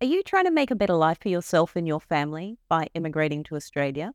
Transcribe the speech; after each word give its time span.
Are 0.00 0.06
you 0.06 0.22
trying 0.22 0.44
to 0.44 0.52
make 0.52 0.70
a 0.70 0.76
better 0.76 0.94
life 0.94 1.18
for 1.20 1.28
yourself 1.28 1.74
and 1.74 1.84
your 1.84 1.98
family 1.98 2.56
by 2.68 2.86
immigrating 2.94 3.42
to 3.44 3.56
Australia? 3.56 4.12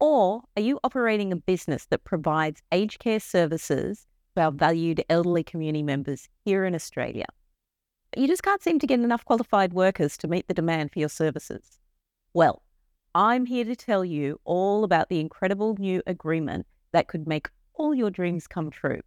Or 0.00 0.42
are 0.56 0.62
you 0.62 0.80
operating 0.82 1.30
a 1.30 1.36
business 1.36 1.86
that 1.90 2.02
provides 2.02 2.60
aged 2.72 2.98
care 2.98 3.20
services 3.20 4.08
to 4.34 4.42
our 4.42 4.50
valued 4.50 5.04
elderly 5.08 5.44
community 5.44 5.84
members 5.84 6.28
here 6.44 6.64
in 6.64 6.74
Australia? 6.74 7.26
But 8.10 8.20
you 8.20 8.26
just 8.26 8.42
can't 8.42 8.64
seem 8.64 8.80
to 8.80 8.86
get 8.88 8.98
enough 8.98 9.24
qualified 9.24 9.74
workers 9.74 10.16
to 10.18 10.26
meet 10.26 10.48
the 10.48 10.54
demand 10.54 10.90
for 10.90 10.98
your 10.98 11.08
services. 11.08 11.78
Well, 12.34 12.64
I'm 13.14 13.46
here 13.46 13.64
to 13.64 13.76
tell 13.76 14.04
you 14.04 14.40
all 14.42 14.82
about 14.82 15.08
the 15.08 15.20
incredible 15.20 15.76
new 15.78 16.02
agreement 16.04 16.66
that 16.90 17.06
could 17.06 17.28
make 17.28 17.48
all 17.74 17.94
your 17.94 18.10
dreams 18.10 18.48
come 18.48 18.72
true. 18.72 19.02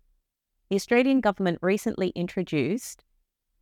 The 0.70 0.78
Australian 0.78 1.20
government 1.20 1.60
recently 1.62 2.14
introduced 2.16 3.04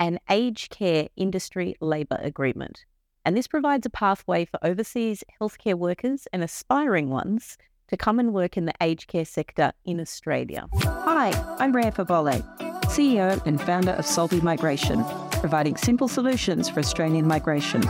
an 0.03 0.19
aged 0.29 0.69
care 0.69 1.07
industry 1.15 1.75
labour 1.79 2.19
agreement. 2.21 2.83
And 3.23 3.37
this 3.37 3.47
provides 3.47 3.85
a 3.85 3.89
pathway 3.89 4.43
for 4.43 4.59
overseas 4.61 5.23
healthcare 5.39 5.75
workers 5.75 6.27
and 6.33 6.43
aspiring 6.43 7.09
ones 7.09 7.57
to 7.87 7.95
come 7.95 8.19
and 8.19 8.33
work 8.33 8.57
in 8.57 8.65
the 8.65 8.73
aged 8.81 9.07
care 9.07 9.23
sector 9.23 9.71
in 9.85 10.01
Australia. 10.01 10.67
Hi, 10.83 11.31
I'm 11.57 11.73
Rhea 11.73 11.93
Fawole, 11.93 12.43
CEO 12.87 13.41
and 13.45 13.61
founder 13.61 13.91
of 13.91 14.03
Solvi 14.03 14.43
Migration, 14.43 15.05
providing 15.39 15.77
simple 15.77 16.09
solutions 16.09 16.67
for 16.67 16.81
Australian 16.81 17.25
migration. 17.25 17.81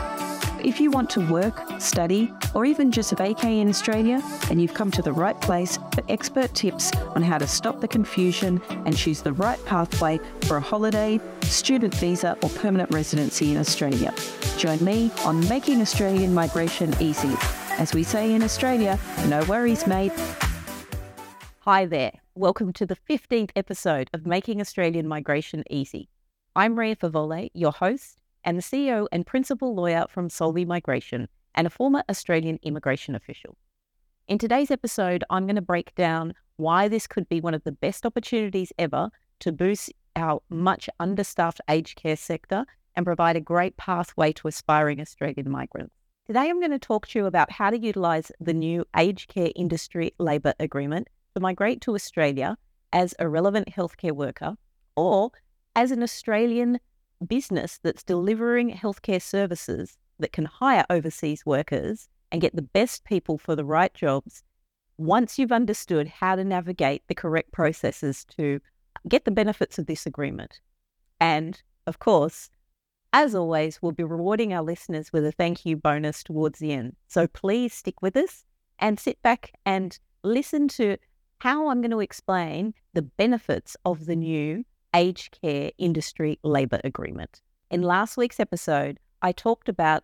If 0.64 0.80
you 0.80 0.92
want 0.92 1.10
to 1.10 1.30
work, 1.30 1.62
study, 1.82 2.34
or 2.56 2.64
even 2.64 2.90
just 2.90 3.14
vacay 3.16 3.60
in 3.60 3.68
Australia, 3.68 4.24
then 4.48 4.60
you've 4.60 4.74
come 4.74 4.92
to 4.92 5.02
the 5.02 5.12
right 5.12 5.40
place 5.42 5.78
for 5.94 6.02
expert 6.08 6.54
tips 6.54 6.96
on 7.16 7.22
how 7.22 7.38
to 7.38 7.46
stop 7.46 7.82
the 7.82 7.88
confusion 7.88 8.62
and 8.70 8.96
choose 8.96 9.22
the 9.22 9.34
right 9.34 9.64
pathway 9.66 10.22
for 10.44 10.56
a 10.56 10.62
holiday, 10.62 11.20
student 11.42 11.94
visa, 11.96 12.38
or 12.42 12.50
permanent 12.52 12.94
residency 12.94 13.52
in 13.52 13.58
Australia. 13.58 14.14
Join 14.58 14.82
me 14.86 15.12
on 15.26 15.46
Making 15.50 15.82
Australian 15.82 16.34
Migration 16.34 16.96
Easy. 17.02 17.36
As 17.78 17.94
we 17.94 18.04
say 18.04 18.34
in 18.34 18.42
Australia, 18.42 18.98
no 19.28 19.44
worries, 19.44 19.86
mate. 19.86 20.14
Hi 21.60 21.86
there. 21.86 22.14
Welcome 22.36 22.72
to 22.74 22.86
the 22.86 22.96
15th 23.10 23.52
episode 23.58 24.10
of 24.14 24.26
Making 24.26 24.62
Australian 24.62 25.10
Migration 25.10 25.66
Easy. 25.70 26.08
I'm 26.56 26.80
Rhea 26.80 26.96
Fawole, 26.96 27.50
your 27.54 27.74
host 27.74 28.23
and 28.44 28.58
the 28.58 28.62
CEO 28.62 29.08
and 29.12 29.26
principal 29.26 29.76
lawyer 29.76 30.06
from 30.10 30.30
Solvi 30.30 30.66
Migration 30.66 31.28
and 31.56 31.68
a 31.68 31.70
former 31.70 32.04
Australian 32.10 32.60
immigration 32.64 33.16
official. 33.16 33.58
In 34.28 34.38
today's 34.38 34.72
episode, 34.72 35.24
I'm 35.30 35.46
going 35.46 35.56
to 35.56 35.62
break 35.62 35.94
down 35.96 36.34
why 36.58 36.88
this 36.88 37.08
could 37.08 37.28
be 37.30 37.42
one 37.42 37.54
of 37.54 37.64
the 37.64 37.72
best 37.72 38.06
opportunities 38.06 38.72
ever 38.78 39.10
to 39.40 39.52
boost 39.52 39.92
our 40.16 40.42
much 40.50 40.90
understaffed 41.00 41.62
aged 41.70 41.96
care 41.96 42.16
sector 42.16 42.66
and 42.96 43.06
provide 43.06 43.36
a 43.36 43.42
great 43.42 43.76
pathway 43.78 44.32
to 44.34 44.48
aspiring 44.48 45.02
Australian 45.02 45.50
migrants. 45.50 45.94
Today, 46.28 46.50
I'm 46.50 46.60
going 46.60 46.72
to 46.72 46.80
talk 46.80 47.08
to 47.08 47.20
you 47.20 47.26
about 47.26 47.52
how 47.52 47.70
to 47.70 47.78
utilise 47.78 48.32
the 48.40 48.54
new 48.54 48.86
aged 48.96 49.28
care 49.28 49.52
industry 49.56 50.14
labour 50.20 50.54
agreement 50.60 51.10
to 51.36 51.42
migrate 51.42 51.82
to 51.82 51.96
Australia 51.96 52.58
as 52.94 53.14
a 53.20 53.28
relevant 53.28 53.68
healthcare 53.68 54.14
worker 54.14 54.56
or 54.96 55.32
as 55.76 55.92
an 55.92 56.04
Australian 56.04 56.80
business 57.24 57.80
that's 57.84 58.04
mm. 58.04 58.08
delivering 58.08 58.72
healthcare 58.72 59.22
services 59.22 59.98
that 60.20 60.34
can 60.34 60.46
hire 60.46 60.86
overseas 60.90 61.46
workers 61.46 62.08
and 62.32 62.42
get 62.42 62.56
the 62.56 62.62
best 62.62 63.04
people 63.06 63.38
for 63.38 63.56
the 63.56 63.66
right 63.66 63.94
jobs 63.94 64.44
once 64.98 65.40
you've 65.40 65.52
understood 65.52 66.08
how 66.08 66.36
to 66.36 66.44
navigate 66.44 67.04
the 67.08 67.16
correct 67.16 67.52
processes 67.52 68.26
to 68.26 68.60
get 69.08 69.26
the 69.26 69.32
benefits 69.32 69.80
of 69.80 69.88
this 69.88 70.06
agreement. 70.06 70.60
And 71.20 71.62
of 71.88 72.00
course, 72.00 72.50
as 73.12 73.36
always, 73.36 73.82
we'll 73.82 73.92
be 73.92 74.04
rewarding 74.04 74.54
our 74.54 74.64
listeners 74.64 75.14
with 75.14 75.26
a 75.26 75.32
thank 75.32 75.66
you 75.66 75.78
bonus 75.78 76.24
towards 76.24 76.60
the 76.60 76.74
end. 76.74 76.96
So 77.08 77.28
please 77.28 77.74
stick 77.74 78.02
with 78.02 78.16
us 78.18 78.44
and 78.80 79.00
sit 79.00 79.22
back 79.22 79.52
and 79.66 79.98
listen 80.24 80.68
to 80.70 80.98
how 81.40 81.68
I'm 81.68 81.82
going 81.82 81.92
to 81.92 82.00
explain 82.00 82.74
the 82.94 83.02
benefits 83.02 83.76
of 83.86 84.06
the 84.06 84.16
new 84.16 84.64
aged 84.94 85.38
care 85.42 85.72
industry 85.78 86.40
labour 86.44 86.80
agreement. 86.84 87.42
In 87.72 87.82
mm. 87.82 87.86
last 87.86 88.18
week's 88.18 88.40
episode, 88.40 89.00
I 89.22 89.32
talked 89.32 89.70
about 89.70 90.04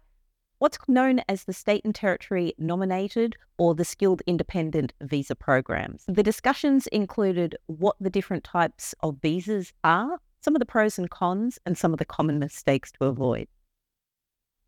what's 0.60 0.78
known 0.88 1.22
as 1.30 1.44
the 1.44 1.54
state 1.54 1.84
and 1.86 1.96
territory 1.96 2.54
nominated 2.58 3.36
or 3.58 3.74
the 3.76 3.86
skilled 3.86 4.22
independent 4.28 4.94
visa 5.02 5.36
programs. 5.36 6.04
The 6.08 6.24
discussions 6.24 6.88
included 6.88 7.56
what 7.68 7.96
the 8.00 8.10
different 8.10 8.44
types 8.44 8.94
of 9.02 9.18
visas 9.22 9.74
are, 9.84 10.20
some 10.42 10.56
of 10.56 10.60
the 10.60 10.66
pros 10.66 10.98
and 10.98 11.10
cons, 11.10 11.60
and 11.66 11.78
some 11.78 11.94
of 11.94 12.00
the 12.00 12.06
common 12.06 12.40
mistakes 12.40 12.92
to 12.94 13.06
avoid. 13.06 13.48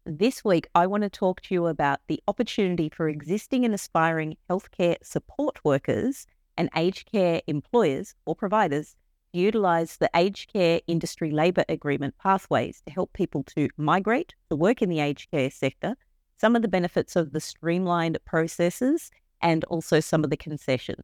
This 0.05 0.43
week, 0.43 0.67
I 0.73 0.87
want 0.87 1.03
to 1.03 1.09
talk 1.09 1.41
to 1.41 1.53
you 1.53 1.67
about 1.67 1.99
the 2.07 2.21
opportunity 2.27 2.89
for 2.89 3.07
existing 3.07 3.65
and 3.65 3.73
aspiring 3.73 4.35
healthcare 4.49 4.95
support 5.03 5.63
workers 5.63 6.25
and 6.57 6.69
aged 6.75 7.11
care 7.11 7.41
employers 7.47 8.15
or 8.25 8.35
providers 8.35 8.95
utilise 9.33 9.97
the 9.97 10.09
aged 10.15 10.51
care 10.51 10.81
industry 10.87 11.31
labour 11.31 11.65
agreement 11.69 12.15
pathways 12.17 12.81
to 12.85 12.91
help 12.91 13.13
people 13.13 13.43
to 13.55 13.69
migrate 13.77 14.33
to 14.49 14.55
work 14.55 14.81
in 14.81 14.89
the 14.89 14.99
aged 14.99 15.31
care 15.31 15.49
sector, 15.49 15.95
some 16.37 16.55
of 16.55 16.61
the 16.61 16.67
benefits 16.67 17.15
of 17.15 17.31
the 17.31 17.39
streamlined 17.39 18.17
processes, 18.25 19.11
and 19.41 19.63
also 19.65 19.99
some 19.99 20.23
of 20.23 20.29
the 20.29 20.37
concessions. 20.37 21.03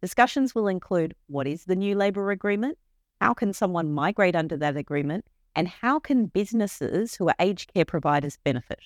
Discussions 0.00 0.54
will 0.54 0.68
include 0.68 1.14
what 1.28 1.46
is 1.46 1.64
the 1.64 1.76
new 1.76 1.94
labour 1.94 2.30
agreement, 2.30 2.78
how 3.20 3.34
can 3.34 3.52
someone 3.52 3.92
migrate 3.92 4.34
under 4.34 4.56
that 4.56 4.76
agreement, 4.76 5.24
and 5.54 5.68
how 5.68 5.98
can 5.98 6.26
businesses 6.26 7.14
who 7.14 7.28
are 7.28 7.34
aged 7.38 7.72
care 7.72 7.84
providers 7.84 8.38
benefit. 8.44 8.80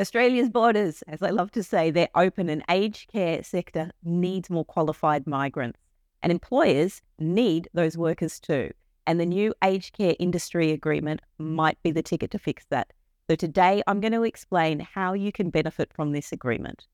Australia's 0.00 0.48
borders, 0.48 1.02
as 1.08 1.22
I 1.22 1.30
love 1.30 1.50
to 1.52 1.62
say, 1.62 1.90
they're 1.90 2.08
open 2.14 2.48
and 2.48 2.64
aged 2.70 3.12
care 3.12 3.42
sector 3.42 3.90
needs 4.02 4.48
more 4.48 4.64
qualified 4.64 5.26
migrants. 5.26 5.78
And 6.22 6.30
employers 6.30 7.02
need 7.18 7.68
those 7.74 7.98
workers 7.98 8.38
too. 8.38 8.70
And 9.06 9.18
the 9.18 9.26
new 9.26 9.52
aged 9.64 9.96
care 9.96 10.14
industry 10.18 10.70
agreement 10.70 11.20
might 11.38 11.82
be 11.82 11.90
the 11.90 12.02
ticket 12.02 12.30
to 12.30 12.38
fix 12.38 12.64
that. 12.70 12.92
So 13.28 13.36
today 13.36 13.82
I'm 13.86 14.00
going 14.00 14.12
to 14.12 14.22
explain 14.22 14.80
how 14.80 15.14
you 15.14 15.32
can 15.32 15.50
benefit 15.50 15.92
from 15.92 16.12
this 16.12 16.32
agreement. 16.32 16.86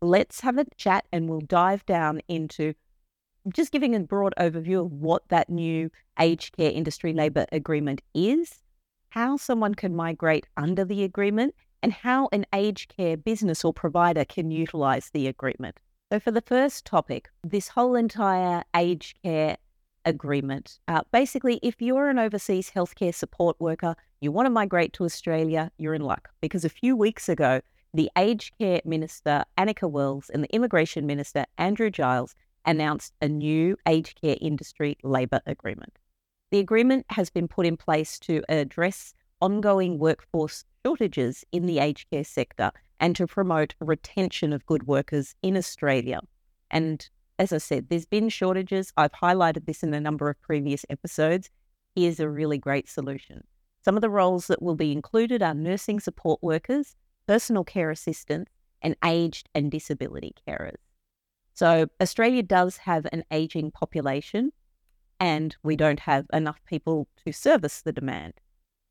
Let's 0.00 0.40
have 0.40 0.58
a 0.58 0.66
chat 0.76 1.04
and 1.12 1.28
we'll 1.28 1.40
dive 1.40 1.84
down 1.86 2.20
into 2.28 2.74
just 3.52 3.72
giving 3.72 3.94
a 3.94 4.00
broad 4.00 4.34
overview 4.38 4.86
of 4.86 4.92
what 4.92 5.28
that 5.28 5.50
new 5.50 5.90
aged 6.18 6.56
care 6.56 6.70
industry 6.70 7.12
labour 7.12 7.46
agreement 7.52 8.00
is, 8.14 8.62
how 9.10 9.36
someone 9.36 9.74
can 9.74 9.94
migrate 9.94 10.46
under 10.56 10.84
the 10.84 11.02
agreement, 11.02 11.54
and 11.82 11.92
how 11.92 12.28
an 12.32 12.46
aged 12.54 12.94
care 12.96 13.16
business 13.16 13.64
or 13.64 13.72
provider 13.72 14.24
can 14.24 14.50
utilise 14.50 15.10
the 15.10 15.26
agreement. 15.26 15.78
So, 16.12 16.20
for 16.20 16.30
the 16.30 16.42
first 16.42 16.84
topic, 16.84 17.30
this 17.42 17.68
whole 17.68 17.94
entire 17.94 18.64
aged 18.76 19.22
care 19.22 19.56
agreement, 20.04 20.78
uh, 20.86 21.00
basically, 21.10 21.58
if 21.62 21.80
you're 21.80 22.10
an 22.10 22.18
overseas 22.18 22.70
healthcare 22.70 23.14
support 23.14 23.58
worker, 23.58 23.96
you 24.20 24.30
want 24.30 24.44
to 24.44 24.50
migrate 24.50 24.92
to 24.92 25.04
Australia, 25.04 25.72
you're 25.78 25.94
in 25.94 26.02
luck 26.02 26.28
because 26.42 26.66
a 26.66 26.68
few 26.68 26.94
weeks 26.94 27.30
ago, 27.30 27.62
the 27.94 28.10
aged 28.18 28.52
care 28.60 28.82
minister, 28.84 29.44
Anika 29.56 29.90
Wells, 29.90 30.28
and 30.28 30.44
the 30.44 30.54
immigration 30.54 31.06
minister, 31.06 31.46
Andrew 31.56 31.88
Giles, 31.88 32.34
announced 32.66 33.14
a 33.22 33.28
new 33.30 33.78
aged 33.88 34.20
care 34.20 34.36
industry 34.38 34.98
labour 35.02 35.40
agreement. 35.46 35.98
The 36.50 36.58
agreement 36.58 37.06
has 37.08 37.30
been 37.30 37.48
put 37.48 37.64
in 37.64 37.78
place 37.78 38.18
to 38.18 38.42
address 38.50 39.14
ongoing 39.40 39.98
workforce 39.98 40.66
shortages 40.84 41.42
in 41.52 41.64
the 41.64 41.78
aged 41.78 42.10
care 42.10 42.24
sector 42.24 42.70
and 43.02 43.16
to 43.16 43.26
promote 43.26 43.74
retention 43.80 44.52
of 44.52 44.64
good 44.64 44.86
workers 44.86 45.34
in 45.42 45.56
Australia. 45.56 46.20
And 46.70 47.06
as 47.38 47.52
I 47.52 47.58
said, 47.58 47.88
there's 47.88 48.06
been 48.06 48.28
shortages. 48.28 48.92
I've 48.96 49.12
highlighted 49.12 49.66
this 49.66 49.82
in 49.82 49.92
a 49.92 50.00
number 50.00 50.30
of 50.30 50.40
previous 50.40 50.86
episodes. 50.88 51.50
Here's 51.96 52.20
a 52.20 52.30
really 52.30 52.58
great 52.58 52.88
solution. 52.88 53.42
Some 53.84 53.96
of 53.96 54.02
the 54.02 54.08
roles 54.08 54.46
that 54.46 54.62
will 54.62 54.76
be 54.76 54.92
included 54.92 55.42
are 55.42 55.52
nursing 55.52 55.98
support 55.98 56.40
workers, 56.42 56.94
personal 57.26 57.64
care 57.64 57.90
assistants, 57.90 58.52
and 58.82 58.94
aged 59.04 59.48
and 59.52 59.68
disability 59.68 60.36
carers. 60.46 60.76
So, 61.54 61.88
Australia 62.00 62.44
does 62.44 62.76
have 62.78 63.06
an 63.12 63.24
aging 63.32 63.72
population, 63.72 64.52
and 65.18 65.56
we 65.64 65.74
don't 65.74 66.00
have 66.00 66.26
enough 66.32 66.60
people 66.66 67.08
to 67.26 67.32
service 67.32 67.82
the 67.82 67.92
demand. 67.92 68.34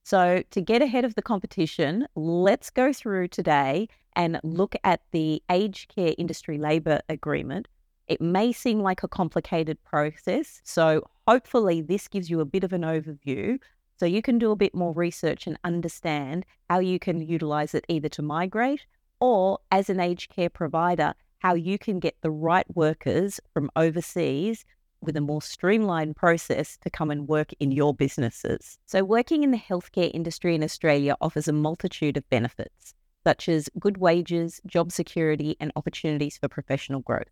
So, 0.03 0.43
to 0.49 0.61
get 0.61 0.81
ahead 0.81 1.05
of 1.05 1.15
the 1.15 1.21
competition, 1.21 2.07
let's 2.15 2.69
go 2.69 2.91
through 2.91 3.27
today 3.29 3.87
and 4.15 4.39
look 4.43 4.75
at 4.83 5.01
the 5.11 5.41
aged 5.49 5.93
care 5.93 6.13
industry 6.17 6.57
labour 6.57 7.01
agreement. 7.07 7.67
It 8.07 8.19
may 8.19 8.51
seem 8.51 8.81
like 8.81 9.03
a 9.03 9.07
complicated 9.07 9.81
process. 9.83 10.61
So, 10.63 11.07
hopefully, 11.27 11.81
this 11.81 12.07
gives 12.07 12.29
you 12.29 12.39
a 12.39 12.45
bit 12.45 12.63
of 12.63 12.73
an 12.73 12.81
overview 12.81 13.59
so 13.97 14.07
you 14.07 14.23
can 14.23 14.39
do 14.39 14.49
a 14.49 14.55
bit 14.55 14.73
more 14.73 14.93
research 14.93 15.45
and 15.45 15.59
understand 15.63 16.45
how 16.69 16.79
you 16.79 16.97
can 16.97 17.21
utilize 17.21 17.75
it 17.75 17.85
either 17.87 18.09
to 18.09 18.23
migrate 18.23 18.87
or 19.19 19.59
as 19.69 19.91
an 19.91 19.99
aged 19.99 20.31
care 20.31 20.49
provider, 20.49 21.13
how 21.37 21.53
you 21.53 21.77
can 21.77 21.99
get 21.99 22.15
the 22.21 22.31
right 22.31 22.65
workers 22.75 23.39
from 23.53 23.69
overseas 23.75 24.65
with 25.01 25.17
a 25.17 25.21
more 25.21 25.41
streamlined 25.41 26.15
process 26.15 26.77
to 26.77 26.89
come 26.89 27.11
and 27.11 27.27
work 27.27 27.51
in 27.59 27.71
your 27.71 27.93
businesses. 27.93 28.77
So, 28.85 29.03
working 29.03 29.43
in 29.43 29.51
the 29.51 29.57
healthcare 29.57 30.11
industry 30.13 30.55
in 30.55 30.63
Australia 30.63 31.15
offers 31.21 31.47
a 31.47 31.53
multitude 31.53 32.17
of 32.17 32.29
benefits, 32.29 32.93
such 33.25 33.49
as 33.49 33.69
good 33.79 33.97
wages, 33.97 34.61
job 34.65 34.91
security, 34.91 35.55
and 35.59 35.71
opportunities 35.75 36.37
for 36.37 36.47
professional 36.47 37.01
growth. 37.01 37.29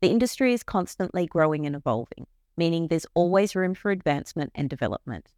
The 0.00 0.10
industry 0.10 0.52
is 0.52 0.62
constantly 0.62 1.26
growing 1.26 1.66
and 1.66 1.76
evolving, 1.76 2.26
meaning 2.56 2.88
there's 2.88 3.06
always 3.14 3.54
room 3.54 3.74
for 3.74 3.90
advancement 3.90 4.52
and 4.54 4.68
development. 4.68 5.32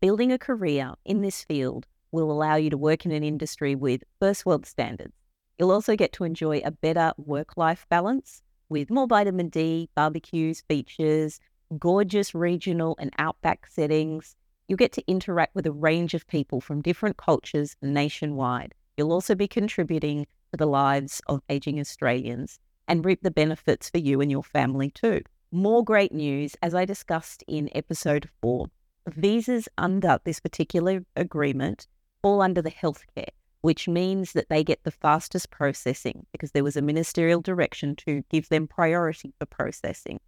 Building 0.00 0.32
a 0.32 0.38
career 0.38 0.94
in 1.04 1.22
this 1.22 1.44
field 1.44 1.86
will 2.10 2.30
allow 2.30 2.56
you 2.56 2.70
to 2.70 2.76
work 2.76 3.06
in 3.06 3.12
an 3.12 3.22
industry 3.22 3.74
with 3.74 4.02
first 4.20 4.44
world 4.44 4.66
standards. 4.66 5.14
You'll 5.58 5.70
also 5.70 5.96
get 5.96 6.12
to 6.14 6.24
enjoy 6.24 6.60
a 6.64 6.70
better 6.70 7.12
work 7.16 7.56
life 7.56 7.86
balance 7.88 8.42
with 8.72 8.90
more 8.90 9.06
vitamin 9.06 9.48
D, 9.50 9.88
barbecues, 9.94 10.62
beaches, 10.66 11.38
gorgeous 11.78 12.34
regional 12.34 12.96
and 12.98 13.12
outback 13.18 13.66
settings. 13.68 14.34
You'll 14.66 14.78
get 14.78 14.92
to 14.92 15.04
interact 15.06 15.54
with 15.54 15.66
a 15.66 15.72
range 15.72 16.14
of 16.14 16.26
people 16.26 16.60
from 16.60 16.82
different 16.82 17.18
cultures 17.18 17.76
nationwide. 17.82 18.74
You'll 18.96 19.12
also 19.12 19.34
be 19.34 19.46
contributing 19.46 20.26
to 20.50 20.56
the 20.56 20.66
lives 20.66 21.20
of 21.26 21.42
aging 21.48 21.78
Australians 21.78 22.58
and 22.88 23.04
reap 23.04 23.22
the 23.22 23.30
benefits 23.30 23.90
for 23.90 23.98
you 23.98 24.20
and 24.20 24.30
your 24.30 24.42
family 24.42 24.90
too. 24.90 25.20
More 25.50 25.84
great 25.84 26.12
news, 26.12 26.56
as 26.62 26.74
I 26.74 26.84
discussed 26.84 27.44
in 27.46 27.68
episode 27.74 28.28
four. 28.40 28.66
Visas 29.06 29.68
under 29.76 30.18
this 30.24 30.40
particular 30.40 31.04
agreement 31.14 31.86
fall 32.22 32.40
under 32.40 32.62
the 32.62 32.70
healthcare, 32.70 33.28
which 33.62 33.88
means 33.88 34.32
that 34.32 34.48
they 34.48 34.62
get 34.62 34.84
the 34.84 34.90
fastest 34.90 35.50
processing 35.50 36.26
because 36.32 36.52
there 36.52 36.64
was 36.64 36.76
a 36.76 36.82
ministerial 36.82 37.40
direction 37.40 37.96
to 37.96 38.22
give 38.30 38.48
them 38.48 38.68
priority 38.68 39.32
for 39.38 39.46
processing. 39.46 40.20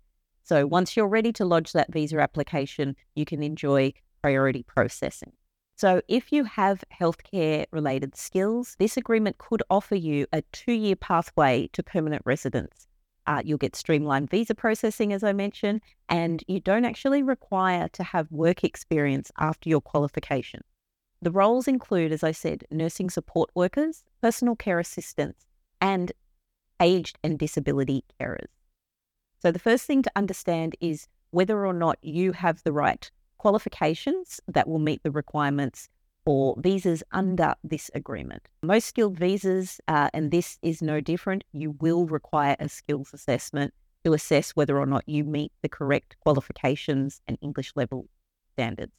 So 0.42 0.66
once 0.66 0.96
you're 0.96 1.08
ready 1.08 1.32
to 1.34 1.44
lodge 1.44 1.72
that 1.72 1.92
visa 1.92 2.18
application, 2.20 2.96
you 3.14 3.24
can 3.24 3.42
enjoy 3.42 3.92
priority 4.22 4.62
processing. 4.62 5.32
So, 5.76 6.00
if 6.06 6.30
you 6.30 6.44
have 6.44 6.84
healthcare 6.98 7.66
related 7.72 8.16
skills, 8.16 8.76
this 8.78 8.96
agreement 8.96 9.38
could 9.38 9.62
offer 9.68 9.96
you 9.96 10.26
a 10.32 10.42
two 10.52 10.72
year 10.72 10.94
pathway 10.94 11.68
to 11.72 11.82
permanent 11.82 12.22
residence. 12.24 12.86
Uh, 13.26 13.42
you'll 13.44 13.58
get 13.58 13.74
streamlined 13.74 14.30
visa 14.30 14.54
processing, 14.54 15.12
as 15.12 15.24
I 15.24 15.32
mentioned, 15.32 15.80
and 16.08 16.44
you 16.46 16.60
don't 16.60 16.84
actually 16.84 17.22
require 17.24 17.88
to 17.88 18.04
have 18.04 18.30
work 18.30 18.62
experience 18.62 19.32
after 19.38 19.68
your 19.68 19.80
qualification. 19.80 20.60
The 21.24 21.30
roles 21.30 21.66
include, 21.66 22.12
as 22.12 22.22
I 22.22 22.32
said, 22.32 22.64
nursing 22.70 23.08
support 23.08 23.48
workers, 23.54 24.04
personal 24.20 24.54
care 24.56 24.78
assistants, 24.78 25.46
and 25.80 26.12
aged 26.82 27.18
and 27.24 27.38
disability 27.38 28.04
carers. 28.20 28.50
So, 29.40 29.50
the 29.50 29.58
first 29.58 29.86
thing 29.86 30.02
to 30.02 30.12
understand 30.16 30.76
is 30.82 31.08
whether 31.30 31.64
or 31.64 31.72
not 31.72 31.96
you 32.02 32.32
have 32.32 32.62
the 32.62 32.74
right 32.74 33.10
qualifications 33.38 34.38
that 34.48 34.68
will 34.68 34.78
meet 34.78 35.02
the 35.02 35.10
requirements 35.10 35.88
for 36.26 36.56
visas 36.58 37.02
under 37.12 37.54
this 37.64 37.90
agreement. 37.94 38.46
Most 38.62 38.88
skilled 38.88 39.18
visas, 39.18 39.80
uh, 39.88 40.10
and 40.12 40.30
this 40.30 40.58
is 40.60 40.82
no 40.82 41.00
different, 41.00 41.42
you 41.52 41.70
will 41.80 42.04
require 42.04 42.54
a 42.60 42.68
skills 42.68 43.14
assessment 43.14 43.72
to 44.04 44.12
assess 44.12 44.50
whether 44.50 44.78
or 44.78 44.84
not 44.84 45.08
you 45.08 45.24
meet 45.24 45.52
the 45.62 45.70
correct 45.70 46.16
qualifications 46.20 47.22
and 47.26 47.38
English 47.40 47.72
level 47.76 48.08
standards. 48.52 48.92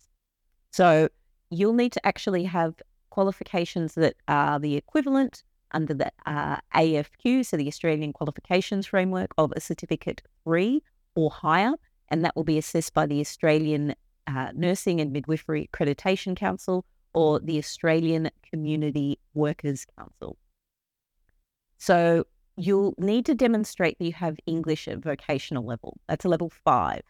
So 0.71 1.09
you'll 1.49 1.73
need 1.73 1.91
to 1.93 2.05
actually 2.05 2.43
have 2.43 2.75
qualifications 3.09 3.95
that 3.95 4.15
are 4.27 4.59
the 4.59 4.75
equivalent 4.75 5.43
under 5.71 5.93
the 5.93 6.11
uh, 6.25 6.57
AFQ, 6.73 7.45
so 7.45 7.57
the 7.57 7.67
Australian 7.67 8.13
Qualifications 8.13 8.85
Framework, 8.87 9.31
of 9.37 9.51
a 9.55 9.61
Certificate 9.61 10.21
3 10.43 10.81
or 11.15 11.29
higher, 11.31 11.73
and 12.09 12.23
that 12.23 12.35
will 12.35 12.43
be 12.43 12.57
assessed 12.57 12.93
by 12.93 13.05
the 13.05 13.19
Australian 13.19 13.95
uh, 14.27 14.51
Nursing 14.53 15.01
and 15.01 15.11
Midwifery 15.11 15.69
Accreditation 15.71 16.35
Council 16.35 16.85
or 17.13 17.39
the 17.39 17.57
Australian 17.57 18.29
Community 18.49 19.19
Workers 19.33 19.85
Council. 19.97 20.37
So 21.77 22.25
you'll 22.57 22.95
need 22.97 23.25
to 23.25 23.35
demonstrate 23.35 23.97
that 23.99 24.05
you 24.05 24.13
have 24.13 24.37
English 24.45 24.87
at 24.87 24.99
vocational 24.99 25.65
level. 25.65 25.97
That's 26.07 26.25
a 26.25 26.29
level 26.29 26.49
five. 26.49 27.01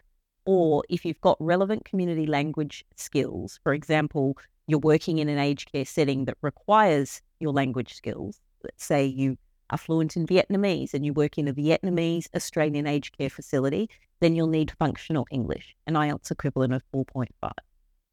Or 0.45 0.83
if 0.89 1.05
you've 1.05 1.21
got 1.21 1.37
relevant 1.39 1.85
community 1.85 2.27
language 2.27 2.85
skills, 2.95 3.59
for 3.63 3.73
example, 3.73 4.37
you're 4.67 4.79
working 4.79 5.19
in 5.19 5.29
an 5.29 5.39
aged 5.39 5.71
care 5.71 5.85
setting 5.85 6.25
that 6.25 6.37
requires 6.41 7.21
your 7.39 7.51
language 7.51 7.93
skills. 7.93 8.39
Let's 8.63 8.85
say 8.85 9.05
you 9.05 9.37
are 9.69 9.77
fluent 9.77 10.15
in 10.15 10.27
Vietnamese 10.27 10.93
and 10.93 11.05
you 11.05 11.13
work 11.13 11.37
in 11.37 11.47
a 11.47 11.53
Vietnamese 11.53 12.27
Australian 12.35 12.87
aged 12.87 13.17
care 13.17 13.29
facility, 13.29 13.89
then 14.19 14.35
you'll 14.35 14.47
need 14.47 14.71
functional 14.77 15.27
English, 15.31 15.75
an 15.87 15.95
IELTS 15.95 16.31
equivalent 16.31 16.73
of 16.73 16.83
4.5. 16.93 17.51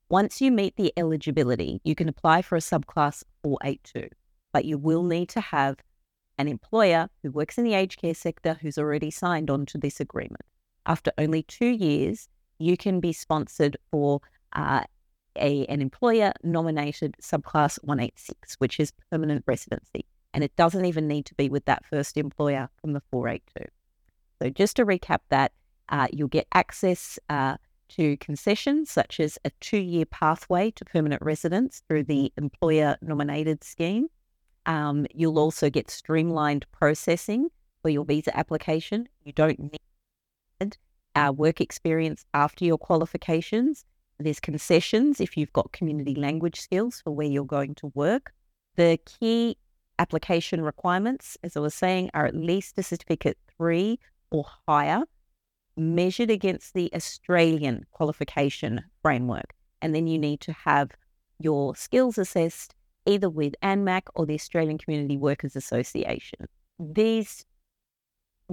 Once 0.09 0.41
you 0.41 0.51
meet 0.51 0.77
the 0.77 0.93
eligibility, 0.97 1.81
you 1.85 1.95
can 1.95 2.09
apply 2.09 2.43
for 2.43 2.57
a 2.57 2.61
subclass 2.61 3.23
482, 3.43 4.09
but 4.53 4.65
you 4.65 4.77
will 4.77 5.03
need 5.03 5.29
to 5.31 5.41
have 5.41 5.77
an 6.39 6.49
employer 6.49 7.09
who 7.23 7.31
works 7.31 7.57
in 7.57 7.65
the 7.65 7.75
aged 7.75 8.01
care 8.01 8.15
sector 8.15 8.59
who's 8.61 8.79
already 8.79 9.11
signed 9.11 9.49
on 9.49 9.65
to 9.67 9.79
this 9.79 10.01
agreement. 10.01 10.43
After 10.87 11.13
only 11.19 11.43
two 11.45 11.67
years, 11.67 12.29
you 12.59 12.77
can 12.77 13.01
be 13.01 13.13
sponsored 13.13 13.77
for 13.91 14.21
uh, 14.55 14.83
a, 15.37 15.67
an 15.67 15.81
employer 15.81 16.33
nominated 16.43 17.17
subclass 17.23 17.79
186, 17.83 18.55
which 18.55 18.79
is 18.79 18.93
permanent 19.11 19.45
residency. 19.47 20.05
And 20.35 20.43
it 20.43 20.55
doesn't 20.57 20.85
even 20.85 21.09
need 21.09 21.27
to 21.27 21.35
be 21.35 21.49
with 21.49 21.65
that 21.67 21.85
first 21.87 22.17
employer 22.17 22.69
from 22.81 22.93
the 22.93 23.03
482. 23.11 23.71
So, 24.41 24.51
just 24.51 24.77
to 24.77 24.87
recap 24.87 25.21
that, 25.29 25.53
uh, 25.89 26.09
you'll 26.13 26.29
get 26.29 26.47
access 26.55 27.19
uh, 27.29 27.57
to 27.91 28.17
concessions 28.17 28.91
such 28.91 29.21
as 29.21 29.39
a 29.45 29.51
two 29.61 29.79
year 29.79 30.07
pathway 30.07 30.71
to 30.73 30.85
permanent 30.85 31.23
residence 31.23 31.83
through 31.87 32.05
the 32.05 32.33
employer 32.37 32.97
nominated 33.03 33.63
scheme. 33.63 34.09
Um, 34.65 35.07
you'll 35.15 35.39
also 35.39 35.69
get 35.69 35.91
streamlined 35.91 36.65
processing 36.73 37.49
for 37.83 37.91
your 37.91 38.05
visa 38.05 38.37
application. 38.37 39.09
You 39.25 39.33
don't 39.33 39.59
need 39.59 39.81
uh, 41.15 41.33
work 41.35 41.61
experience 41.61 42.25
after 42.35 42.65
your 42.65 42.79
qualifications. 42.79 43.85
There's 44.19 44.41
concessions 44.41 45.21
if 45.21 45.37
you've 45.37 45.53
got 45.53 45.73
community 45.73 46.15
language 46.15 46.61
skills 46.61 47.01
for 47.03 47.11
where 47.11 47.27
you're 47.27 47.45
going 47.45 47.75
to 47.77 47.93
work. 47.95 48.33
The 48.77 48.99
key 49.05 49.57
application 49.99 50.63
requirements, 50.63 51.37
as 51.43 51.57
I 51.57 51.61
was 51.61 51.75
saying, 51.75 52.11
are 52.15 52.27
at 52.27 52.35
least 52.35 52.79
a 52.79 52.83
certificate 52.83 53.39
three 53.57 53.99
or 54.31 54.45
higher 54.69 55.03
measured 55.77 56.31
against 56.31 56.75
the 56.75 56.91
Australian 56.95 57.85
qualification 57.93 58.83
framework. 59.03 59.55
And 59.81 59.95
then 59.95 60.07
you 60.07 60.19
need 60.19 60.41
to 60.41 60.53
have 60.53 60.91
your 61.39 61.75
skills 61.75 62.19
assessed 62.19 62.75
either 63.07 63.29
with 63.29 63.55
ANMAC 63.63 64.03
or 64.15 64.27
the 64.27 64.35
Australian 64.35 64.79
Community 64.79 65.17
Workers 65.17 65.57
Association. 65.57 66.47
These 66.79 67.45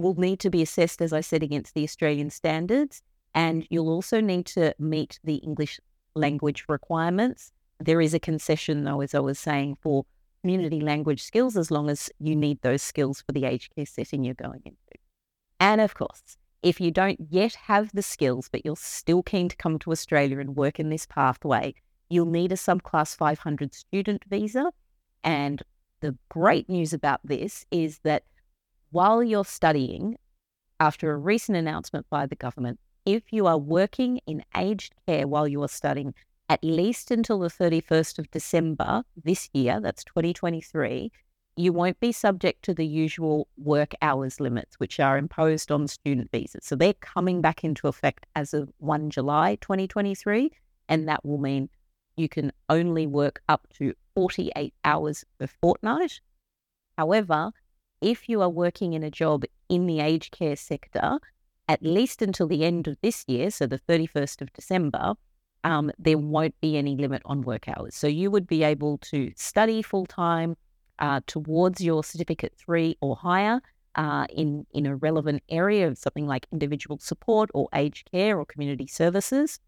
will 0.00 0.14
need 0.14 0.40
to 0.40 0.50
be 0.50 0.62
assessed, 0.62 1.00
as 1.00 1.12
I 1.12 1.20
said, 1.20 1.42
against 1.42 1.74
the 1.74 1.84
Australian 1.84 2.30
standards, 2.30 3.02
and 3.34 3.66
you'll 3.70 3.88
also 3.88 4.20
need 4.20 4.46
to 4.46 4.74
meet 4.78 5.20
the 5.22 5.36
English 5.36 5.80
language 6.14 6.64
requirements. 6.68 7.52
There 7.78 8.00
is 8.00 8.14
a 8.14 8.20
concession, 8.20 8.84
though, 8.84 9.00
as 9.00 9.14
I 9.14 9.20
was 9.20 9.38
saying, 9.38 9.78
for 9.80 10.04
community 10.42 10.80
language 10.80 11.22
skills 11.22 11.56
as 11.56 11.70
long 11.70 11.90
as 11.90 12.10
you 12.18 12.34
need 12.34 12.60
those 12.62 12.82
skills 12.82 13.22
for 13.22 13.32
the 13.32 13.44
aged 13.44 13.74
care 13.74 13.86
setting 13.86 14.24
you're 14.24 14.34
going 14.34 14.62
into. 14.64 14.76
And 15.58 15.80
of 15.80 15.94
course, 15.94 16.38
if 16.62 16.80
you 16.80 16.90
don't 16.90 17.20
yet 17.30 17.54
have 17.54 17.90
the 17.92 18.02
skills, 18.02 18.48
but 18.50 18.64
you're 18.64 18.76
still 18.76 19.22
keen 19.22 19.48
to 19.48 19.56
come 19.56 19.78
to 19.80 19.92
Australia 19.92 20.38
and 20.38 20.56
work 20.56 20.80
in 20.80 20.90
this 20.90 21.06
pathway, 21.06 21.74
you'll 22.08 22.26
need 22.26 22.52
a 22.52 22.56
subclass 22.56 23.16
500 23.16 23.74
student 23.74 24.24
visa. 24.28 24.72
And 25.22 25.62
the 26.00 26.16
great 26.30 26.68
news 26.68 26.92
about 26.92 27.20
this 27.24 27.66
is 27.70 28.00
that 28.04 28.24
while 28.90 29.22
you're 29.22 29.44
studying, 29.44 30.16
after 30.78 31.12
a 31.12 31.16
recent 31.16 31.56
announcement 31.56 32.06
by 32.10 32.26
the 32.26 32.36
government, 32.36 32.80
if 33.06 33.32
you 33.32 33.46
are 33.46 33.58
working 33.58 34.20
in 34.26 34.44
aged 34.56 34.94
care 35.06 35.26
while 35.26 35.48
you 35.48 35.62
are 35.62 35.68
studying, 35.68 36.14
at 36.48 36.62
least 36.64 37.10
until 37.10 37.38
the 37.38 37.48
31st 37.48 38.18
of 38.18 38.30
December 38.30 39.04
this 39.22 39.48
year, 39.52 39.80
that's 39.80 40.04
2023, 40.04 41.12
you 41.56 41.72
won't 41.72 42.00
be 42.00 42.12
subject 42.12 42.64
to 42.64 42.74
the 42.74 42.86
usual 42.86 43.46
work 43.56 43.94
hours 44.02 44.40
limits, 44.40 44.80
which 44.80 44.98
are 44.98 45.18
imposed 45.18 45.70
on 45.70 45.86
student 45.86 46.30
visas. 46.32 46.64
So 46.64 46.74
they're 46.74 46.94
coming 46.94 47.40
back 47.40 47.62
into 47.64 47.86
effect 47.88 48.26
as 48.34 48.54
of 48.54 48.70
1 48.78 49.10
July 49.10 49.56
2023. 49.56 50.50
And 50.88 51.08
that 51.08 51.24
will 51.24 51.38
mean 51.38 51.68
you 52.16 52.28
can 52.28 52.52
only 52.68 53.06
work 53.06 53.42
up 53.48 53.68
to 53.74 53.94
48 54.14 54.74
hours 54.84 55.24
per 55.38 55.46
fortnight. 55.46 56.20
However, 56.96 57.52
if 58.00 58.28
you 58.28 58.40
are 58.42 58.48
working 58.48 58.92
in 58.92 59.02
a 59.02 59.10
job 59.10 59.44
in 59.68 59.86
the 59.86 60.00
aged 60.00 60.32
care 60.32 60.56
sector, 60.56 61.18
at 61.68 61.82
least 61.82 62.22
until 62.22 62.48
the 62.48 62.64
end 62.64 62.88
of 62.88 62.96
this 63.02 63.24
year, 63.28 63.50
so 63.50 63.66
the 63.66 63.78
31st 63.78 64.42
of 64.42 64.52
December, 64.52 65.14
um, 65.64 65.90
there 65.98 66.18
won't 66.18 66.58
be 66.60 66.76
any 66.76 66.96
limit 66.96 67.22
on 67.24 67.42
work 67.42 67.68
hours. 67.68 67.94
So 67.94 68.06
you 68.06 68.30
would 68.30 68.46
be 68.46 68.62
able 68.62 68.98
to 68.98 69.32
study 69.36 69.82
full 69.82 70.06
time 70.06 70.56
uh, 70.98 71.20
towards 71.26 71.80
your 71.80 72.02
certificate 72.02 72.54
three 72.56 72.96
or 73.00 73.16
higher 73.16 73.60
uh, 73.94 74.26
in, 74.34 74.66
in 74.72 74.86
a 74.86 74.96
relevant 74.96 75.42
area 75.48 75.86
of 75.86 75.98
something 75.98 76.26
like 76.26 76.46
individual 76.52 76.98
support 76.98 77.50
or 77.54 77.68
aged 77.74 78.10
care 78.10 78.38
or 78.38 78.44
community 78.44 78.86
services. 78.86 79.58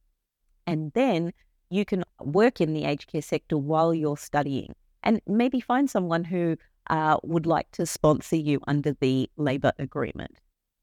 And 0.66 0.92
then 0.92 1.32
you 1.70 1.84
can 1.84 2.04
work 2.20 2.60
in 2.60 2.72
the 2.72 2.84
aged 2.84 3.10
care 3.10 3.22
sector 3.22 3.58
while 3.58 3.94
you're 3.94 4.16
studying 4.16 4.74
and 5.02 5.20
maybe 5.26 5.60
find 5.60 5.90
someone 5.90 6.24
who 6.24 6.56
uh, 6.88 7.18
would 7.22 7.46
like 7.46 7.70
to 7.72 7.86
sponsor 7.86 8.36
you 8.36 8.60
under 8.66 8.92
the 9.00 9.30
labour 9.36 9.72
agreement. 9.78 10.38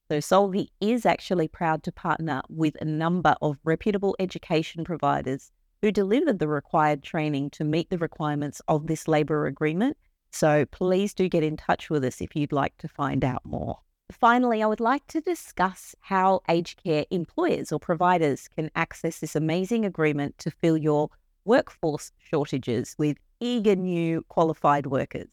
So 0.10 0.18
Solvi 0.18 0.70
is 0.82 1.06
actually 1.06 1.48
proud 1.48 1.84
to 1.84 1.92
partner 1.92 2.42
with 2.50 2.76
a 2.82 2.86
number 2.86 3.36
of 3.42 3.58
reputable 3.64 4.16
education 4.18 4.84
providers 4.84 5.52
who 5.82 5.92
deliver 5.92 6.34
the 6.34 6.48
required 6.48 7.04
training 7.04 7.52
to 7.52 7.64
meet 7.64 7.90
the 7.90 7.98
requirements 7.98 8.62
of 8.68 8.88
this 8.88 9.08
labour 9.08 9.46
agreement. 9.46 9.98
So 10.32 10.66
please 10.66 11.14
do 11.14 11.30
get 11.30 11.44
in 11.44 11.58
touch 11.58 11.90
with 11.90 12.04
us 12.04 12.22
if 12.22 12.36
you'd 12.36 12.52
like 12.52 12.78
to 12.80 12.88
find 12.88 13.24
out 13.24 13.46
more. 13.46 13.80
Finally, 14.12 14.64
I 14.64 14.66
would 14.66 14.80
like 14.80 15.06
to 15.08 15.22
discuss 15.22 15.96
how 16.00 16.42
aged 16.50 16.82
care 16.84 17.06
employers 17.12 17.72
or 17.72 17.80
providers 17.80 18.48
can 18.48 18.72
access 18.76 19.20
this 19.20 19.36
amazing 19.36 19.86
agreement 19.86 20.38
to 20.40 20.50
fill 20.50 20.78
your 20.78 21.10
workforce 21.46 22.12
shortages 22.18 22.96
with 22.98 23.18
eager 23.40 23.76
new 23.76 24.24
qualified 24.30 24.88
workers. 24.88 25.28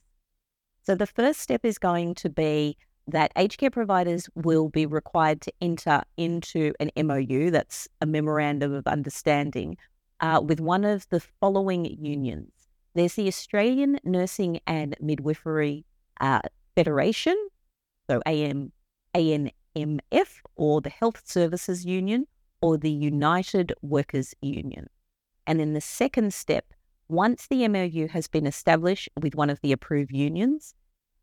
So, 0.86 0.94
the 0.94 1.06
first 1.06 1.40
step 1.40 1.64
is 1.64 1.78
going 1.78 2.14
to 2.14 2.30
be 2.30 2.76
that 3.08 3.32
aged 3.36 3.58
care 3.58 3.70
providers 3.70 4.28
will 4.36 4.68
be 4.68 4.86
required 4.86 5.40
to 5.40 5.52
enter 5.60 6.02
into 6.16 6.72
an 6.78 6.90
MOU, 6.96 7.50
that's 7.50 7.88
a 8.00 8.06
memorandum 8.06 8.72
of 8.72 8.86
understanding, 8.86 9.76
uh, 10.20 10.40
with 10.44 10.60
one 10.60 10.84
of 10.84 11.08
the 11.08 11.18
following 11.40 11.84
unions. 11.84 12.52
There's 12.94 13.14
the 13.14 13.26
Australian 13.26 13.98
Nursing 14.04 14.60
and 14.66 14.96
Midwifery 15.00 15.84
uh, 16.20 16.42
Federation, 16.76 17.36
so 18.08 18.22
AM, 18.24 18.70
ANMF, 19.14 20.28
or 20.54 20.80
the 20.80 20.90
Health 20.90 21.22
Services 21.24 21.84
Union, 21.84 22.28
or 22.60 22.78
the 22.78 22.90
United 22.90 23.72
Workers 23.82 24.34
Union. 24.40 24.86
And 25.48 25.58
then 25.58 25.72
the 25.72 25.80
second 25.80 26.32
step, 26.32 26.72
once 27.08 27.46
the 27.46 27.66
MOU 27.68 28.08
has 28.08 28.26
been 28.28 28.46
established 28.46 29.08
with 29.20 29.34
one 29.34 29.50
of 29.50 29.60
the 29.60 29.72
approved 29.72 30.12
unions, 30.12 30.74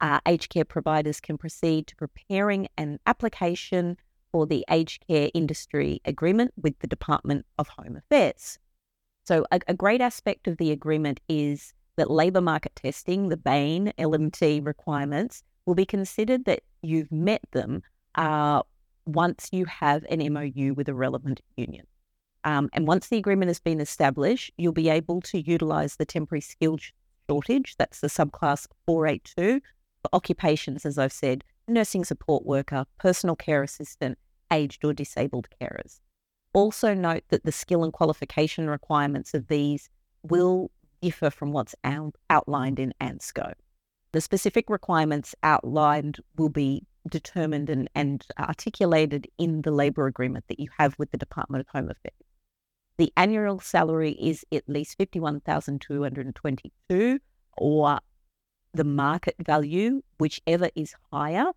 uh, 0.01 0.19
aged 0.27 0.49
care 0.49 0.65
providers 0.65 1.19
can 1.19 1.37
proceed 1.37 1.87
to 1.87 1.95
preparing 1.95 2.67
an 2.77 2.99
application 3.05 3.97
for 4.31 4.47
the 4.47 4.65
aged 4.69 5.05
care 5.07 5.29
industry 5.33 6.01
agreement 6.05 6.53
with 6.61 6.77
the 6.79 6.87
Department 6.87 7.45
of 7.59 7.67
Home 7.69 7.95
Affairs. 7.95 8.57
So, 9.25 9.45
a, 9.51 9.59
a 9.67 9.73
great 9.73 10.01
aspect 10.01 10.47
of 10.47 10.57
the 10.57 10.71
agreement 10.71 11.19
is 11.29 11.73
that 11.95 12.09
labour 12.09 12.41
market 12.41 12.75
testing, 12.75 13.29
the 13.29 13.37
BAME 13.37 13.93
LMT 13.97 14.65
requirements, 14.65 15.43
will 15.65 15.75
be 15.75 15.85
considered 15.85 16.45
that 16.45 16.63
you've 16.81 17.11
met 17.11 17.41
them 17.51 17.83
uh, 18.15 18.63
once 19.05 19.49
you 19.51 19.65
have 19.65 20.03
an 20.09 20.19
MOU 20.33 20.73
with 20.73 20.89
a 20.89 20.93
relevant 20.93 21.41
union. 21.55 21.85
Um, 22.45 22.69
and 22.73 22.87
once 22.87 23.07
the 23.07 23.17
agreement 23.17 23.49
has 23.49 23.59
been 23.59 23.79
established, 23.79 24.51
you'll 24.57 24.73
be 24.73 24.89
able 24.89 25.21
to 25.21 25.39
utilise 25.39 25.95
the 25.95 26.05
temporary 26.05 26.41
skill 26.41 26.77
shortage, 27.29 27.75
that's 27.77 28.01
the 28.01 28.07
subclass 28.07 28.67
482, 28.85 29.61
for 30.01 30.09
occupations, 30.13 30.85
as 30.85 30.97
I've 30.97 31.13
said, 31.13 31.43
nursing 31.67 32.03
support 32.03 32.45
worker, 32.45 32.85
personal 32.99 33.35
care 33.35 33.63
assistant, 33.63 34.17
aged 34.51 34.83
or 34.83 34.93
disabled 34.93 35.47
carers. 35.61 35.99
Also, 36.53 36.93
note 36.93 37.23
that 37.29 37.45
the 37.45 37.51
skill 37.51 37.83
and 37.83 37.93
qualification 37.93 38.69
requirements 38.69 39.33
of 39.33 39.47
these 39.47 39.89
will 40.21 40.69
differ 41.01 41.29
from 41.29 41.51
what's 41.51 41.75
out- 41.83 42.15
outlined 42.29 42.79
in 42.79 42.93
ANZSCO. 43.01 43.53
The 44.11 44.21
specific 44.21 44.69
requirements 44.69 45.33
outlined 45.41 46.19
will 46.37 46.49
be 46.49 46.85
determined 47.09 47.69
and, 47.69 47.89
and 47.95 48.25
articulated 48.39 49.27
in 49.37 49.63
the 49.63 49.71
labour 49.71 50.07
agreement 50.07 50.45
that 50.47 50.59
you 50.59 50.69
have 50.77 50.95
with 50.99 51.11
the 51.11 51.17
Department 51.17 51.61
of 51.61 51.67
Home 51.69 51.89
Affairs. 51.89 52.13
The 52.97 53.11
annual 53.17 53.59
salary 53.59 54.11
is 54.11 54.45
at 54.51 54.69
least 54.69 54.97
51,222 54.97 57.19
or 57.57 57.99
the 58.73 58.83
market 58.83 59.35
value, 59.39 60.01
whichever 60.19 60.69
is 60.75 60.93
higher. 61.11 61.51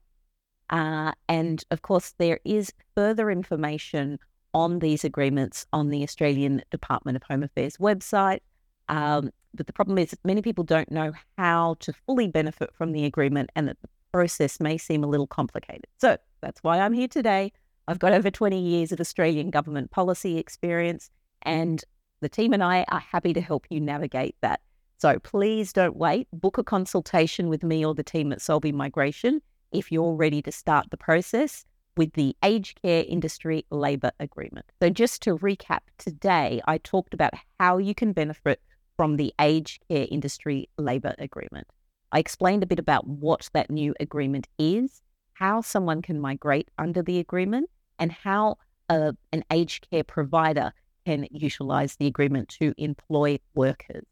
Uh, 0.71 1.13
and 1.29 1.63
of 1.71 1.83
course, 1.83 2.15
there 2.19 2.41
is 2.45 2.73
further 2.95 3.31
information 3.31 4.19
on 4.55 4.79
these 4.79 5.05
agreements 5.05 5.67
on 5.73 5.91
the 5.91 6.03
Australian 6.03 6.63
Department 6.71 7.17
of 7.17 7.23
Home 7.25 7.43
Affairs 7.43 7.77
website. 7.77 8.41
Um, 8.89 9.31
but 9.55 9.67
the 9.67 9.73
problem 9.73 9.99
is, 9.99 10.15
many 10.25 10.43
people 10.43 10.65
don't 10.65 10.91
know 10.91 11.13
how 11.37 11.77
to 11.81 11.93
fully 12.07 12.29
benefit 12.29 12.71
from 12.75 12.93
the 12.93 13.05
agreement 13.05 13.51
and 13.55 13.69
that 13.69 13.81
the 13.83 13.89
process 14.13 14.61
may 14.61 14.79
seem 14.79 15.05
a 15.05 15.07
little 15.07 15.27
complicated. 15.27 15.87
So 15.99 16.17
that's 16.41 16.63
why 16.63 16.81
I'm 16.81 16.93
here 16.93 17.09
today. 17.09 17.53
I've 17.89 17.99
got 17.99 18.13
over 18.13 18.31
20 18.31 18.59
years 18.59 18.93
of 18.93 19.01
Australian 19.01 19.51
government 19.51 19.91
policy 19.91 20.39
experience, 20.39 21.11
and 21.47 21.83
the 22.21 22.29
team 22.29 22.53
and 22.53 22.63
I 22.63 22.85
are 22.91 23.01
happy 23.01 23.33
to 23.33 23.41
help 23.41 23.67
you 23.71 23.81
navigate 23.81 24.37
that. 24.43 24.61
So 24.99 25.19
please 25.19 25.73
don't 25.73 25.97
wait. 25.97 26.29
Book 26.33 26.59
a 26.59 26.65
consultation 26.65 27.49
with 27.49 27.63
me 27.63 27.85
or 27.85 27.95
the 27.95 28.03
team 28.03 28.33
at 28.33 28.39
Solvi 28.39 28.73
Migration 28.73 29.41
if 29.73 29.93
you're 29.93 30.15
ready 30.15 30.43
to 30.43 30.53
start 30.53 30.91
the 30.91 30.97
process 30.97 31.65
with 31.97 32.13
the 32.13 32.37
Aged 32.43 32.81
Care 32.83 33.05
Industry 33.09 33.65
Labour 33.71 34.11
Agreement. 34.21 34.67
So, 34.83 34.91
just 34.91 35.23
to 35.23 35.39
recap, 35.39 35.81
today 35.99 36.61
I 36.67 36.79
talked 36.79 37.15
about 37.15 37.33
how 37.59 37.79
you 37.79 37.95
can 37.95 38.13
benefit 38.13 38.61
from 38.97 39.17
the 39.17 39.33
Aged 39.41 39.83
Care 39.89 40.07
Industry 40.11 40.69
Labour 40.79 41.15
Agreement. 41.19 41.67
I 42.13 42.19
explained 42.19 42.63
a 42.63 42.67
bit 42.67 42.79
about 42.79 43.07
what 43.07 43.49
that 43.53 43.71
new 43.71 43.95
agreement 44.01 44.47
is, 44.59 45.03
how 45.35 45.61
someone 45.61 46.03
can 46.03 46.21
migrate 46.21 46.71
under 46.79 47.03
the 47.03 47.19
agreement, 47.19 47.69
and 47.99 48.13
how 48.13 48.57
uh, 48.89 49.13
an 49.33 49.45
aged 49.53 49.89
care 49.91 50.05
provider 50.05 50.73
can 51.07 51.27
utilise 51.31 51.97
the 51.97 52.07
agreement 52.07 52.49
to 52.49 52.75
employ 52.77 53.39
workers. 53.55 54.05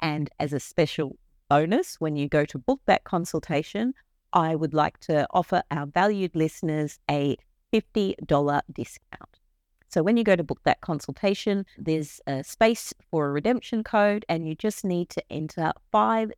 And 0.00 0.30
as 0.38 0.52
a 0.52 0.60
special 0.60 1.16
bonus, 1.48 1.98
when 1.98 2.14
you 2.14 2.28
go 2.28 2.44
to 2.44 2.58
book 2.58 2.82
that 2.84 3.04
consultation, 3.04 3.94
I 4.34 4.54
would 4.54 4.74
like 4.74 5.00
to 5.00 5.26
offer 5.30 5.62
our 5.70 5.86
valued 5.86 6.36
listeners 6.36 6.98
a 7.10 7.38
$50 7.72 8.60
discount. 8.70 9.40
So 9.88 10.02
when 10.02 10.18
you 10.18 10.24
go 10.24 10.36
to 10.36 10.44
book 10.44 10.60
that 10.64 10.82
consultation, 10.82 11.64
there's 11.78 12.20
a 12.26 12.44
space 12.44 12.92
for 13.10 13.28
a 13.28 13.32
redemption 13.32 13.82
code, 13.82 14.26
and 14.28 14.46
you 14.46 14.54
just 14.54 14.84
need 14.84 15.08
to 15.08 15.24
enter 15.30 15.72
50 15.90 16.32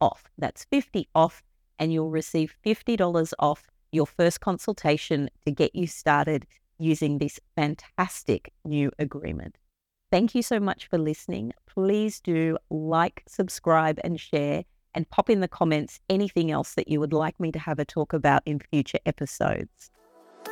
off. 0.00 0.24
That's 0.38 0.64
50 0.64 1.08
off, 1.14 1.44
and 1.78 1.92
you'll 1.92 2.10
receive 2.10 2.56
$50 2.66 3.32
off 3.38 3.70
your 3.92 4.08
first 4.08 4.40
consultation 4.40 5.30
to 5.46 5.52
get 5.52 5.76
you 5.76 5.86
started 5.86 6.48
using 6.82 7.18
this 7.18 7.38
fantastic 7.56 8.52
new 8.64 8.90
agreement. 8.98 9.56
Thank 10.10 10.34
you 10.34 10.42
so 10.42 10.60
much 10.60 10.88
for 10.88 10.98
listening. 10.98 11.52
Please 11.66 12.20
do 12.20 12.58
like, 12.70 13.22
subscribe, 13.26 13.98
and 14.04 14.20
share, 14.20 14.64
and 14.94 15.08
pop 15.08 15.30
in 15.30 15.40
the 15.40 15.48
comments 15.48 16.00
anything 16.10 16.50
else 16.50 16.74
that 16.74 16.88
you 16.88 17.00
would 17.00 17.14
like 17.14 17.40
me 17.40 17.50
to 17.52 17.58
have 17.58 17.78
a 17.78 17.84
talk 17.84 18.12
about 18.12 18.42
in 18.44 18.58
future 18.58 18.98
episodes. 19.06 19.90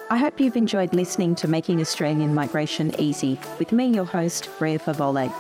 I 0.09 0.17
hope 0.17 0.41
you've 0.41 0.57
enjoyed 0.57 0.95
listening 0.95 1.35
to 1.37 1.49
Making 1.49 1.81
Australian 1.81 2.35
Migration 2.35 2.99
Easy 2.99 3.39
with 3.59 3.71
me, 3.71 3.89
your 3.89 4.05
host, 4.05 4.49
Rhea 4.59 4.79
Fawole. 4.79 5.31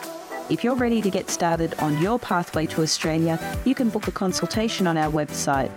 If 0.51 0.65
you're 0.65 0.75
ready 0.75 1.01
to 1.01 1.11
get 1.11 1.31
started 1.31 1.75
on 1.79 2.01
your 2.03 2.19
pathway 2.19 2.67
to 2.67 2.83
Australia, 2.83 3.39
you 3.65 3.75
can 3.75 3.89
book 3.89 4.09
a 4.09 4.13
consultation 4.13 4.87
on 4.87 4.97
our 4.97 5.11
website, 5.11 5.71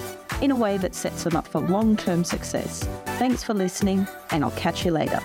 in 0.43 0.53
a 0.53 0.57
way 0.57 0.79
that 0.79 0.95
sets 0.95 1.25
them 1.25 1.35
up 1.35 1.49
for 1.49 1.61
long 1.61 1.97
term 1.97 2.23
success. 2.23 2.87
Thanks 3.19 3.43
for 3.43 3.55
listening, 3.55 4.07
and 4.31 4.45
I'll 4.45 4.53
catch 4.53 4.85
you 4.85 4.93
later. 4.93 5.21